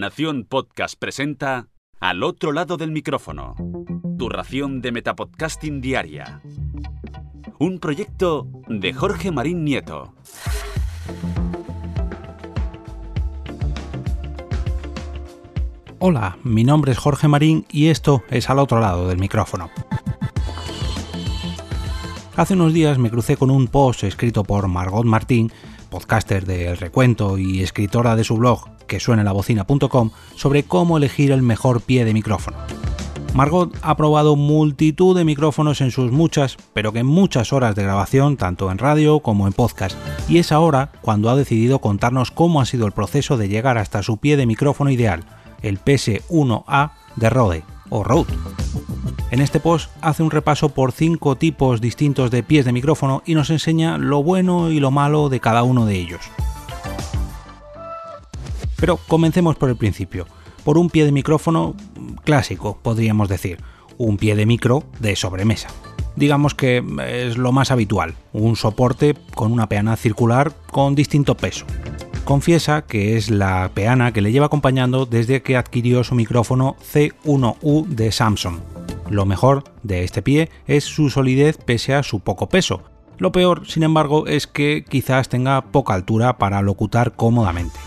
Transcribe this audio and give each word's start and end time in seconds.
Nación 0.00 0.46
Podcast 0.48 0.94
presenta 0.98 1.68
Al 2.00 2.22
otro 2.22 2.52
lado 2.52 2.78
del 2.78 2.90
micrófono. 2.90 3.54
Tu 4.18 4.30
ración 4.30 4.80
de 4.80 4.92
Metapodcasting 4.92 5.82
Diaria. 5.82 6.40
Un 7.58 7.78
proyecto 7.80 8.48
de 8.66 8.94
Jorge 8.94 9.30
Marín 9.30 9.62
Nieto. 9.62 10.14
Hola, 15.98 16.38
mi 16.44 16.64
nombre 16.64 16.92
es 16.92 16.98
Jorge 16.98 17.28
Marín 17.28 17.66
y 17.70 17.88
esto 17.88 18.22
es 18.30 18.48
Al 18.48 18.58
otro 18.58 18.80
lado 18.80 19.06
del 19.06 19.18
micrófono. 19.18 19.68
Hace 22.36 22.54
unos 22.54 22.72
días 22.72 22.96
me 22.96 23.10
crucé 23.10 23.36
con 23.36 23.50
un 23.50 23.68
post 23.68 24.04
escrito 24.04 24.44
por 24.44 24.66
Margot 24.66 25.04
Martín, 25.04 25.52
podcaster 25.90 26.46
de 26.46 26.68
El 26.68 26.78
Recuento 26.78 27.36
y 27.36 27.60
escritora 27.60 28.16
de 28.16 28.24
su 28.24 28.38
blog 28.38 28.79
que 28.90 29.00
suene 29.00 29.22
la 29.22 29.32
bocina.com, 29.32 30.10
sobre 30.34 30.64
cómo 30.64 30.98
elegir 30.98 31.30
el 31.30 31.42
mejor 31.42 31.80
pie 31.80 32.04
de 32.04 32.12
micrófono. 32.12 32.56
Margot 33.34 33.72
ha 33.82 33.96
probado 33.96 34.34
multitud 34.34 35.16
de 35.16 35.24
micrófonos 35.24 35.80
en 35.80 35.92
sus 35.92 36.10
muchas, 36.10 36.56
pero 36.74 36.92
que 36.92 37.04
muchas 37.04 37.52
horas 37.52 37.76
de 37.76 37.84
grabación, 37.84 38.36
tanto 38.36 38.68
en 38.72 38.78
radio 38.78 39.20
como 39.20 39.46
en 39.46 39.52
podcast, 39.52 39.96
y 40.28 40.38
es 40.38 40.50
ahora 40.50 40.90
cuando 41.00 41.30
ha 41.30 41.36
decidido 41.36 41.78
contarnos 41.78 42.32
cómo 42.32 42.60
ha 42.60 42.66
sido 42.66 42.86
el 42.86 42.92
proceso 42.92 43.36
de 43.36 43.48
llegar 43.48 43.78
hasta 43.78 44.02
su 44.02 44.16
pie 44.16 44.36
de 44.36 44.46
micrófono 44.46 44.90
ideal, 44.90 45.22
el 45.62 45.78
PS1A 45.78 46.90
de 47.14 47.30
Rode 47.30 47.62
o 47.90 48.02
Rode. 48.02 48.34
En 49.30 49.40
este 49.40 49.60
post 49.60 49.92
hace 50.00 50.24
un 50.24 50.32
repaso 50.32 50.70
por 50.70 50.90
cinco 50.90 51.36
tipos 51.36 51.80
distintos 51.80 52.32
de 52.32 52.42
pies 52.42 52.64
de 52.64 52.72
micrófono 52.72 53.22
y 53.24 53.36
nos 53.36 53.50
enseña 53.50 53.96
lo 53.98 54.24
bueno 54.24 54.72
y 54.72 54.80
lo 54.80 54.90
malo 54.90 55.28
de 55.28 55.38
cada 55.38 55.62
uno 55.62 55.86
de 55.86 55.94
ellos. 55.94 56.20
Pero 58.80 58.96
comencemos 58.96 59.56
por 59.56 59.68
el 59.68 59.76
principio, 59.76 60.26
por 60.64 60.78
un 60.78 60.88
pie 60.88 61.04
de 61.04 61.12
micrófono 61.12 61.74
clásico, 62.24 62.78
podríamos 62.82 63.28
decir, 63.28 63.58
un 63.98 64.16
pie 64.16 64.34
de 64.34 64.46
micro 64.46 64.84
de 64.98 65.14
sobremesa. 65.14 65.68
Digamos 66.16 66.54
que 66.54 66.82
es 67.06 67.36
lo 67.36 67.52
más 67.52 67.70
habitual, 67.70 68.14
un 68.32 68.56
soporte 68.56 69.14
con 69.34 69.52
una 69.52 69.68
peana 69.68 69.96
circular 69.96 70.52
con 70.70 70.94
distinto 70.94 71.36
peso. 71.36 71.66
Confiesa 72.24 72.82
que 72.82 73.16
es 73.16 73.30
la 73.30 73.70
peana 73.74 74.12
que 74.12 74.20
le 74.20 74.32
lleva 74.32 74.46
acompañando 74.46 75.04
desde 75.04 75.42
que 75.42 75.56
adquirió 75.56 76.02
su 76.02 76.14
micrófono 76.14 76.76
C1U 76.92 77.86
de 77.86 78.12
Samsung. 78.12 78.58
Lo 79.10 79.26
mejor 79.26 79.64
de 79.82 80.04
este 80.04 80.22
pie 80.22 80.48
es 80.66 80.84
su 80.84 81.10
solidez 81.10 81.58
pese 81.58 81.94
a 81.94 82.02
su 82.02 82.20
poco 82.20 82.48
peso. 82.48 82.82
Lo 83.18 83.32
peor, 83.32 83.66
sin 83.66 83.82
embargo, 83.82 84.26
es 84.26 84.46
que 84.46 84.84
quizás 84.88 85.28
tenga 85.28 85.60
poca 85.60 85.94
altura 85.94 86.38
para 86.38 86.62
locutar 86.62 87.12
cómodamente 87.12 87.78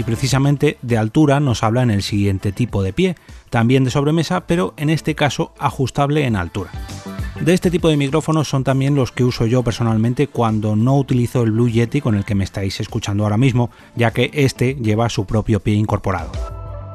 y 0.00 0.02
precisamente 0.02 0.78
de 0.80 0.96
altura 0.96 1.40
nos 1.40 1.62
habla 1.62 1.82
en 1.82 1.90
el 1.90 2.02
siguiente 2.02 2.52
tipo 2.52 2.82
de 2.82 2.94
pie, 2.94 3.16
también 3.50 3.84
de 3.84 3.90
sobremesa, 3.90 4.46
pero 4.46 4.72
en 4.78 4.88
este 4.88 5.14
caso 5.14 5.52
ajustable 5.58 6.24
en 6.24 6.36
altura. 6.36 6.70
De 7.38 7.52
este 7.52 7.70
tipo 7.70 7.90
de 7.90 7.98
micrófonos 7.98 8.48
son 8.48 8.64
también 8.64 8.94
los 8.94 9.12
que 9.12 9.24
uso 9.24 9.44
yo 9.44 9.62
personalmente 9.62 10.26
cuando 10.26 10.74
no 10.74 10.96
utilizo 10.96 11.42
el 11.42 11.50
Blue 11.50 11.68
Yeti 11.68 12.00
con 12.00 12.14
el 12.14 12.24
que 12.24 12.34
me 12.34 12.44
estáis 12.44 12.80
escuchando 12.80 13.24
ahora 13.24 13.36
mismo, 13.36 13.68
ya 13.94 14.10
que 14.10 14.30
este 14.32 14.74
lleva 14.76 15.10
su 15.10 15.26
propio 15.26 15.60
pie 15.60 15.74
incorporado. 15.74 16.32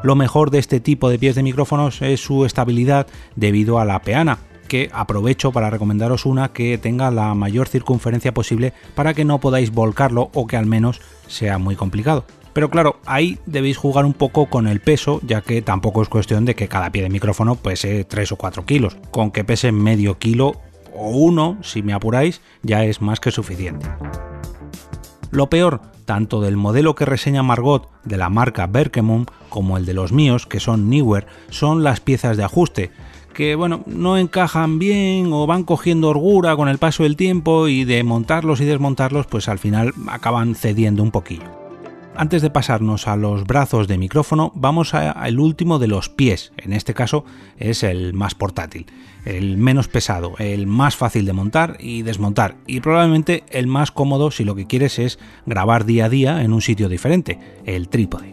Lo 0.01 0.15
mejor 0.15 0.49
de 0.49 0.57
este 0.57 0.79
tipo 0.79 1.07
de 1.07 1.19
pies 1.19 1.35
de 1.35 1.43
micrófonos 1.43 2.01
es 2.01 2.21
su 2.21 2.43
estabilidad 2.43 3.05
debido 3.35 3.77
a 3.77 3.85
la 3.85 4.01
peana, 4.01 4.39
que 4.67 4.89
aprovecho 4.93 5.51
para 5.51 5.69
recomendaros 5.69 6.25
una 6.25 6.53
que 6.53 6.79
tenga 6.79 7.11
la 7.11 7.35
mayor 7.35 7.67
circunferencia 7.67 8.33
posible 8.33 8.73
para 8.95 9.13
que 9.13 9.25
no 9.25 9.39
podáis 9.39 9.71
volcarlo 9.71 10.31
o 10.33 10.47
que 10.47 10.57
al 10.57 10.65
menos 10.65 11.01
sea 11.27 11.59
muy 11.59 11.75
complicado. 11.75 12.25
Pero 12.55 12.69
claro, 12.69 13.01
ahí 13.05 13.37
debéis 13.45 13.75
jugar 13.75 14.05
un 14.05 14.13
poco 14.13 14.45
con 14.45 14.69
el 14.69 14.79
peso, 14.79 15.19
ya 15.23 15.41
que 15.41 15.61
tampoco 15.61 16.01
es 16.01 16.07
cuestión 16.07 16.45
de 16.45 16.55
que 16.55 16.69
cada 16.69 16.89
pie 16.89 17.03
de 17.03 17.09
micrófono 17.09 17.55
pese 17.55 18.05
3 18.05 18.31
o 18.31 18.37
4 18.37 18.65
kilos. 18.65 18.95
Con 19.11 19.31
que 19.31 19.43
pese 19.43 19.73
medio 19.73 20.19
kilo 20.19 20.53
o 20.95 21.09
uno, 21.09 21.57
si 21.61 21.83
me 21.83 21.91
apuráis, 21.91 22.41
ya 22.63 22.85
es 22.85 23.01
más 23.01 23.19
que 23.19 23.31
suficiente. 23.31 23.85
Lo 25.31 25.49
peor, 25.49 25.81
tanto 26.05 26.39
del 26.39 26.55
modelo 26.55 26.95
que 26.95 27.03
reseña 27.03 27.43
Margot 27.43 27.89
de 28.05 28.15
la 28.15 28.29
marca 28.29 28.67
Berkemum 28.67 29.25
como 29.49 29.75
el 29.75 29.85
de 29.85 29.93
los 29.93 30.13
míos, 30.13 30.45
que 30.45 30.61
son 30.61 30.89
Newer, 30.89 31.27
son 31.49 31.83
las 31.83 31.99
piezas 31.99 32.37
de 32.37 32.45
ajuste, 32.45 32.91
que 33.33 33.55
bueno, 33.55 33.83
no 33.85 34.17
encajan 34.17 34.79
bien 34.79 35.33
o 35.33 35.45
van 35.45 35.65
cogiendo 35.65 36.07
orgura 36.07 36.55
con 36.55 36.69
el 36.69 36.77
paso 36.77 37.03
del 37.03 37.17
tiempo 37.17 37.67
y 37.67 37.83
de 37.83 38.01
montarlos 38.05 38.61
y 38.61 38.65
desmontarlos, 38.65 39.27
pues 39.27 39.49
al 39.49 39.59
final 39.59 39.93
acaban 40.07 40.55
cediendo 40.55 41.03
un 41.03 41.11
poquillo. 41.11 41.64
Antes 42.17 42.41
de 42.41 42.49
pasarnos 42.49 43.09
a 43.09 43.17
los 43.17 43.43
brazos 43.43 43.89
de 43.89 43.97
micrófono, 43.97 44.53
vamos 44.55 44.93
al 44.93 45.37
último 45.37 45.79
de 45.79 45.87
los 45.87 46.07
pies. 46.07 46.53
En 46.55 46.71
este 46.71 46.93
caso 46.93 47.25
es 47.57 47.83
el 47.83 48.13
más 48.13 48.35
portátil, 48.35 48.85
el 49.25 49.57
menos 49.57 49.89
pesado, 49.89 50.35
el 50.39 50.65
más 50.65 50.95
fácil 50.95 51.25
de 51.25 51.33
montar 51.33 51.75
y 51.77 52.03
desmontar 52.03 52.55
y 52.67 52.79
probablemente 52.79 53.43
el 53.49 53.67
más 53.67 53.91
cómodo 53.91 54.31
si 54.31 54.45
lo 54.45 54.55
que 54.55 54.65
quieres 54.65 54.97
es 54.97 55.19
grabar 55.45 55.83
día 55.83 56.05
a 56.05 56.09
día 56.09 56.41
en 56.41 56.53
un 56.53 56.61
sitio 56.61 56.87
diferente, 56.87 57.37
el 57.65 57.89
trípode. 57.89 58.31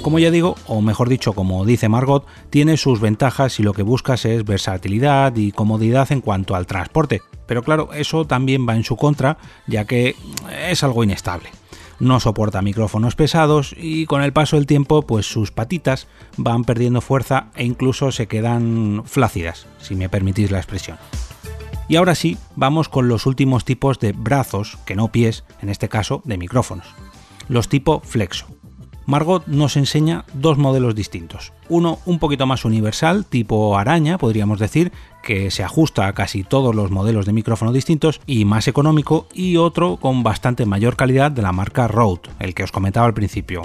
Como 0.00 0.20
ya 0.20 0.30
digo, 0.30 0.54
o 0.68 0.80
mejor 0.80 1.08
dicho, 1.08 1.32
como 1.32 1.64
dice 1.64 1.88
Margot, 1.88 2.24
tiene 2.50 2.76
sus 2.76 3.00
ventajas 3.00 3.52
si 3.52 3.64
lo 3.64 3.72
que 3.72 3.82
buscas 3.82 4.24
es 4.26 4.44
versatilidad 4.44 5.34
y 5.34 5.50
comodidad 5.50 6.12
en 6.12 6.20
cuanto 6.20 6.54
al 6.54 6.66
transporte. 6.66 7.20
Pero 7.46 7.64
claro, 7.64 7.90
eso 7.92 8.26
también 8.26 8.66
va 8.68 8.76
en 8.76 8.84
su 8.84 8.96
contra, 8.96 9.38
ya 9.66 9.86
que 9.86 10.14
es 10.68 10.84
algo 10.84 11.02
inestable 11.02 11.50
no 12.00 12.20
soporta 12.20 12.62
micrófonos 12.62 13.16
pesados 13.16 13.74
y 13.76 14.06
con 14.06 14.22
el 14.22 14.32
paso 14.32 14.56
del 14.56 14.66
tiempo 14.66 15.02
pues 15.02 15.26
sus 15.26 15.50
patitas 15.50 16.06
van 16.36 16.64
perdiendo 16.64 17.00
fuerza 17.00 17.48
e 17.54 17.64
incluso 17.64 18.12
se 18.12 18.26
quedan 18.26 19.02
flácidas, 19.04 19.66
si 19.80 19.94
me 19.94 20.08
permitís 20.08 20.50
la 20.50 20.58
expresión. 20.58 20.98
Y 21.88 21.96
ahora 21.96 22.14
sí, 22.14 22.36
vamos 22.54 22.88
con 22.88 23.08
los 23.08 23.24
últimos 23.24 23.64
tipos 23.64 23.98
de 23.98 24.12
brazos, 24.12 24.78
que 24.84 24.94
no 24.94 25.10
pies, 25.10 25.44
en 25.62 25.70
este 25.70 25.88
caso 25.88 26.20
de 26.24 26.36
micrófonos. 26.36 26.86
Los 27.48 27.70
tipo 27.70 28.00
flexo. 28.00 28.46
Margot 29.08 29.46
nos 29.46 29.78
enseña 29.78 30.26
dos 30.34 30.58
modelos 30.58 30.94
distintos. 30.94 31.54
Uno 31.70 31.98
un 32.04 32.18
poquito 32.18 32.46
más 32.46 32.66
universal, 32.66 33.24
tipo 33.24 33.78
araña, 33.78 34.18
podríamos 34.18 34.58
decir, 34.58 34.92
que 35.22 35.50
se 35.50 35.64
ajusta 35.64 36.06
a 36.06 36.12
casi 36.12 36.44
todos 36.44 36.74
los 36.74 36.90
modelos 36.90 37.24
de 37.24 37.32
micrófono 37.32 37.72
distintos 37.72 38.20
y 38.26 38.44
más 38.44 38.68
económico, 38.68 39.26
y 39.32 39.56
otro 39.56 39.96
con 39.96 40.22
bastante 40.22 40.66
mayor 40.66 40.94
calidad 40.96 41.30
de 41.30 41.40
la 41.40 41.52
marca 41.52 41.88
Rode, 41.88 42.28
el 42.38 42.52
que 42.52 42.64
os 42.64 42.70
comentaba 42.70 43.06
al 43.06 43.14
principio. 43.14 43.62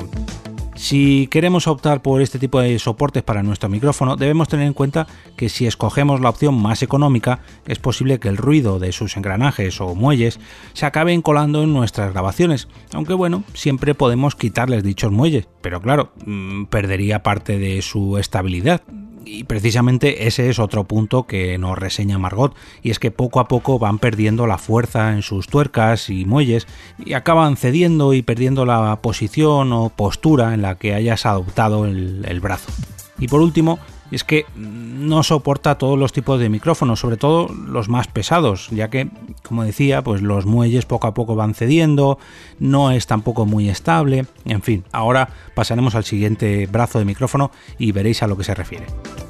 Si 0.76 1.28
queremos 1.28 1.68
optar 1.68 2.02
por 2.02 2.22
este 2.22 2.40
tipo 2.40 2.60
de 2.60 2.78
soportes 2.80 3.24
para 3.24 3.44
nuestro 3.44 3.70
micrófono, 3.70 4.16
debemos 4.16 4.48
tener 4.48 4.66
en 4.66 4.74
cuenta 4.74 5.08
que 5.38 5.50
si 5.50 5.68
escogemos 5.68 6.20
la 6.20 6.30
opción 6.30 6.56
más 6.56 6.82
económica, 6.82 7.40
es 7.68 7.80
posible 7.80 8.20
que 8.20 8.30
el 8.30 8.38
ruido 8.38 8.80
de 8.80 8.92
sus 8.92 9.16
engranajes 9.16 9.80
o 9.82 9.96
muelles 9.96 10.40
se 10.74 10.86
acabe 10.86 11.14
colando 11.22 11.64
en 11.64 11.74
nuestras 11.74 12.12
grabaciones, 12.12 12.68
aunque 12.94 13.14
bueno, 13.14 13.44
siempre 13.54 13.94
podemos 13.94 14.36
quitarles 14.36 14.84
dichos 14.84 15.12
muelles, 15.12 15.48
pero 15.62 15.82
claro, 15.82 16.12
mm, 16.26 16.66
perdería 16.66 17.24
parte 17.24 17.60
de 17.60 17.82
su 17.82 18.18
estabilidad 18.18 18.82
y 19.26 19.44
precisamente 19.46 20.28
ese 20.28 20.50
es 20.50 20.60
otro 20.60 20.84
punto 20.86 21.24
que 21.24 21.58
nos 21.58 21.78
reseña 21.78 22.18
Margot, 22.18 22.56
y 22.82 22.92
es 22.92 23.00
que 23.00 23.12
poco 23.12 23.40
a 23.40 23.48
poco 23.48 23.80
van 23.80 24.00
perdiendo 24.00 24.48
la 24.48 24.58
fuerza 24.58 25.14
en 25.14 25.22
sus 25.22 25.48
tuercas 25.48 26.10
y 26.10 26.26
muelles 26.26 26.68
y 27.06 27.14
acaban 27.14 27.58
cediendo 27.58 28.14
y 28.14 28.22
perdiendo 28.22 28.66
la 28.66 29.00
posición 29.02 29.74
o 29.74 29.90
postura 29.90 30.54
en 30.54 30.62
la 30.62 30.76
que 30.76 30.94
hayas 30.94 31.26
adoptado 31.26 31.86
el, 31.86 32.40
brazo. 32.42 32.72
Y 33.20 33.28
por 33.28 33.42
último, 33.42 33.80
es 34.16 34.24
que 34.24 34.46
no 34.56 35.24
soporta 35.24 35.78
todos 35.78 35.98
los 35.98 36.14
tipos 36.14 36.40
de 36.40 36.50
micrófonos, 36.50 37.00
sobre 37.00 37.18
todo 37.18 37.48
los 37.54 37.90
más 37.90 38.08
pesados, 38.08 38.70
ya 38.70 38.90
que, 38.90 39.10
como 39.42 39.64
decía, 39.64 40.04
pues 40.04 40.22
los 40.22 40.46
muelles 40.46 40.86
poco 40.86 41.08
a 41.08 41.14
poco 41.14 41.36
van 41.36 41.54
cediendo, 41.54 42.20
no 42.60 42.92
es 42.92 43.08
tampoco 43.08 43.46
muy 43.46 43.70
estable, 43.70 44.26
en 44.46 44.62
fin, 44.62 44.84
ahora 44.92 45.30
pasaremos 45.56 45.96
al 45.96 46.04
siguiente 46.04 46.68
brazo 46.68 47.00
de 47.00 47.06
micrófono 47.06 47.52
y 47.78 47.92
veréis 47.92 48.24
a 48.24 48.28
lo 48.28 48.38
que 48.38 48.44
se 48.44 48.56
refiere. 48.56 48.86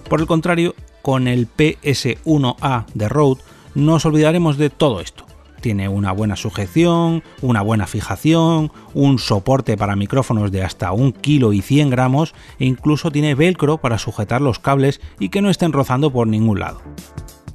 Por 0.10 0.20
el 0.20 0.28
contrario, 0.28 0.76
con 1.02 1.28
el 1.28 1.48
PS1A 1.48 2.86
de 2.94 3.10
Rode 3.10 3.42
nos 3.76 4.06
olvidaremos 4.06 4.58
de 4.58 4.70
todo 4.70 5.02
esto 5.02 5.26
tiene 5.64 5.88
una 5.88 6.12
buena 6.12 6.36
sujeción, 6.36 7.24
una 7.42 7.62
buena 7.62 7.88
fijación, 7.88 8.72
un 8.94 9.18
soporte 9.18 9.78
para 9.78 9.96
micrófonos 9.96 10.52
de 10.52 10.62
hasta 10.62 10.92
1 10.92 11.14
kg 11.14 11.54
y 11.54 11.62
100 11.62 11.90
gramos 11.90 12.36
e 12.60 12.66
incluso 12.66 13.12
tiene 13.12 13.34
velcro 13.34 13.78
para 13.78 13.98
sujetar 13.98 14.42
los 14.42 14.60
cables 14.60 15.00
y 15.20 15.30
que 15.30 15.42
no 15.42 15.50
estén 15.50 15.72
rozando 15.72 16.12
por 16.12 16.28
ningún 16.28 16.60
lado. 16.60 16.82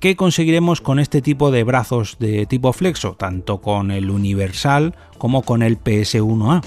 ¿Qué 0.01 0.17
conseguiremos 0.17 0.81
con 0.81 0.99
este 0.99 1.21
tipo 1.21 1.51
de 1.51 1.65
brazos 1.65 2.17
de 2.19 2.47
tipo 2.47 2.73
flexo, 2.73 3.15
tanto 3.19 3.61
con 3.61 3.91
el 3.91 4.11
universal 4.11 4.97
como 5.19 5.43
con 5.43 5.63
el 5.63 5.79
PS1A? 5.79 6.65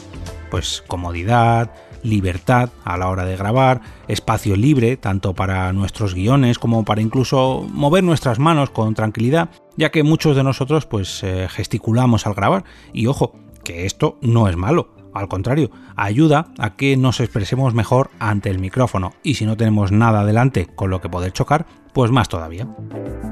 Pues 0.52 0.84
comodidad, 0.86 1.72
libertad 2.04 2.70
a 2.84 2.98
la 2.98 3.10
hora 3.10 3.26
de 3.26 3.38
grabar, 3.38 3.82
espacio 4.08 4.56
libre 4.56 4.98
tanto 4.98 5.34
para 5.34 5.72
nuestros 5.74 6.14
guiones 6.14 6.60
como 6.60 6.86
para 6.86 7.02
incluso 7.02 7.66
mover 7.72 8.04
nuestras 8.04 8.40
manos 8.40 8.70
con 8.70 8.94
tranquilidad, 8.94 9.50
ya 9.78 9.92
que 9.92 10.04
muchos 10.04 10.36
de 10.36 10.44
nosotros 10.44 10.86
pues 10.86 11.24
eh, 11.24 11.48
gesticulamos 11.50 12.26
al 12.26 12.34
grabar 12.34 12.64
y 12.94 13.08
ojo, 13.08 13.34
que 13.64 13.86
esto 13.86 14.18
no 14.22 14.48
es 14.48 14.56
malo. 14.56 15.01
Al 15.14 15.28
contrario, 15.28 15.72
ayuda 15.96 16.48
a 16.58 16.76
que 16.76 16.98
nos 16.98 17.20
expresemos 17.20 17.74
mejor 17.74 18.12
ante 18.20 18.50
el 18.50 18.60
micrófono 18.60 19.14
y 19.24 19.36
si 19.36 19.46
no 19.46 19.58
tenemos 19.58 19.92
nada 19.92 20.26
delante 20.26 20.68
con 20.68 20.90
lo 20.90 21.02
que 21.02 21.10
poder 21.10 21.34
chocar, 21.34 21.66
pues 21.94 22.12
más 22.12 22.30
todavía. 22.30 22.68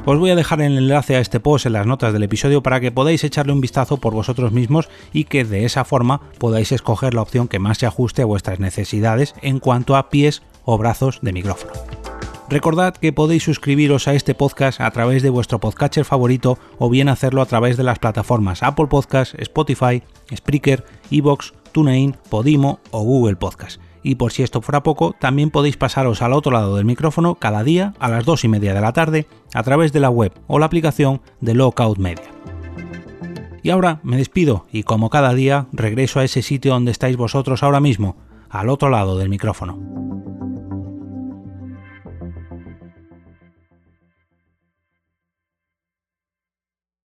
Os 0.06 0.18
voy 0.18 0.32
a 0.32 0.36
dejar 0.36 0.62
el 0.62 0.78
enlace 0.78 1.16
a 1.16 1.20
este 1.20 1.40
post 1.40 1.66
en 1.66 1.74
las 1.74 1.86
notas 1.86 2.14
del 2.14 2.24
episodio 2.24 2.64
para 2.64 2.80
que 2.80 2.92
podáis 2.92 3.24
echarle 3.24 3.54
un 3.54 3.62
vistazo 3.62 3.98
por 3.98 4.14
vosotros 4.14 4.52
mismos 4.52 4.90
y 5.14 5.26
que 5.26 5.46
de 5.46 5.66
esa 5.66 5.86
forma 5.86 6.22
podáis 6.38 6.72
escoger 6.72 7.14
la 7.14 7.22
opción 7.22 7.48
que 7.48 7.60
más 7.60 7.78
se 7.78 7.86
ajuste 7.86 8.22
a 8.22 8.26
vuestras 8.26 8.60
necesidades 8.60 9.36
en 9.42 9.60
cuanto 9.60 9.96
a 9.96 10.10
pies 10.10 10.42
o 10.66 10.78
brazos 10.78 11.20
de 11.22 11.34
micrófono. 11.34 11.74
Recordad 12.50 12.96
que 12.96 13.14
podéis 13.14 13.44
suscribiros 13.44 14.08
a 14.08 14.16
este 14.16 14.34
podcast 14.34 14.82
a 14.82 14.90
través 14.90 15.22
de 15.22 15.30
vuestro 15.30 15.60
podcatcher 15.60 16.04
favorito 16.04 16.58
o 16.80 16.90
bien 16.90 17.08
hacerlo 17.08 17.44
a 17.44 17.46
través 17.46 17.78
de 17.78 17.84
las 17.84 18.00
plataformas 18.00 18.64
Apple 18.64 18.88
Podcast, 18.88 19.36
Spotify, 19.40 20.02
Spreaker, 20.36 20.84
Evox, 21.12 21.54
TuneIn, 21.70 22.16
Podimo 22.30 22.80
o 22.92 23.04
Google 23.04 23.36
Podcast. 23.36 23.82
Y 24.04 24.16
por 24.16 24.32
si 24.32 24.44
esto 24.44 24.62
fuera 24.62 24.84
poco, 24.84 25.16
también 25.20 25.52
podéis 25.52 25.78
pasaros 25.78 26.22
al 26.22 26.34
otro 26.34 26.52
lado 26.52 26.76
del 26.76 26.86
micrófono 26.86 27.36
cada 27.36 27.64
día 27.64 27.94
a 28.00 28.10
las 28.10 28.26
2 28.26 28.46
y 28.46 28.48
media 28.48 28.74
de 28.74 28.82
la 28.82 28.94
tarde 28.94 29.28
a 29.54 29.64
través 29.64 29.92
de 29.92 30.00
la 30.00 30.10
web 30.10 30.34
o 30.48 30.60
la 30.60 30.66
aplicación 30.66 31.22
de 31.42 31.54
Lockout 31.54 31.98
Media. 31.98 32.32
Y 33.62 33.72
ahora 33.72 34.00
me 34.04 34.18
despido 34.18 34.66
y 34.72 34.84
como 34.84 35.10
cada 35.10 35.34
día 35.34 35.68
regreso 35.74 36.20
a 36.20 36.24
ese 36.24 36.42
sitio 36.42 36.72
donde 36.72 36.92
estáis 36.92 37.18
vosotros 37.18 37.62
ahora 37.62 37.80
mismo, 37.80 38.16
al 38.50 38.70
otro 38.70 38.90
lado 38.90 39.18
del 39.18 39.30
micrófono. 39.30 39.78